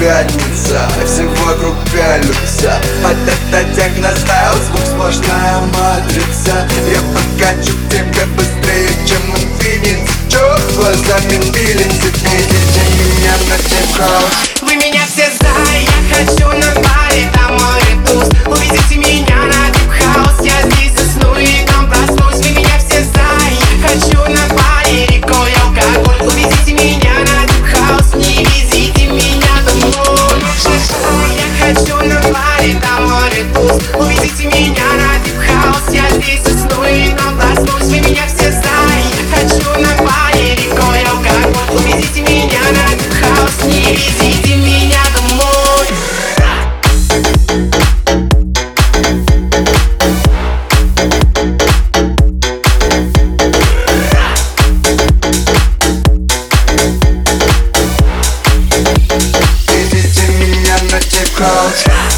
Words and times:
пятница 0.00 0.88
И 1.00 1.06
все 1.06 1.28
вокруг 1.44 1.76
пялются 1.92 2.80
Этот 3.04 3.40
а 3.52 3.74
техно 3.74 4.08
стайл, 4.16 4.54
звук 4.66 4.86
сплошная 4.86 5.60
матрица. 5.60 6.68
Я 6.88 7.00
покачу 7.12 7.72
тебя 7.90 8.26
быстрее, 8.36 8.90
чем 9.06 9.20
инфинити. 9.34 10.08
Чё 10.28 10.56
глазами 10.76 11.52
пилите, 11.52 12.12
видите? 12.22 12.69
горит, 32.60 32.82
а 32.84 33.54
пульс 33.54 33.82
Увезите 33.94 34.44
меня 34.46 34.84
на 34.94 35.18
дипхаус 35.24 35.94
Я 35.94 36.08
здесь 36.10 36.40
усну 36.44 36.84
и 36.84 37.12
не 37.12 37.32
проснусь 37.36 37.90
Вы 37.90 38.00
меня 38.00 38.22
все 38.26 38.50
знали 38.50 39.04
Я 39.16 39.36
хочу 39.36 39.80
на 39.80 40.02
Бали 40.02 40.56
рекой 40.56 41.02
алкоголь 41.04 41.78
Увезите 41.78 42.20
меня 42.20 42.60
на 42.70 42.94
дипхаус 42.96 43.64
Не 43.64 43.94
везите 43.94 44.56
меня 44.56 45.00
домой. 45.14 45.88
Cross. 61.40 62.09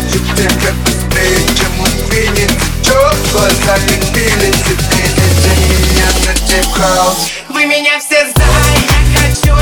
значит 0.00 0.22
бегать 0.36 0.74
быстрее, 0.84 1.46
чем 1.56 1.80
он 1.80 2.10
видит 2.10 2.52
Чёрт, 2.82 3.16
глаза 3.32 3.76
любили, 3.78 4.52
теперь? 4.64 5.10
Это 5.16 5.50
меня 5.60 6.08
на 6.26 7.54
Вы 7.54 7.66
меня 7.66 7.98
все 7.98 8.24
за, 8.24 8.42
я 8.42 9.20
хочу 9.20 9.59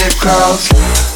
dip 0.00 0.18
curls 0.18 1.09